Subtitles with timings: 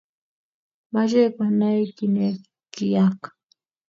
[0.93, 3.19] machei konai kinekiiyaak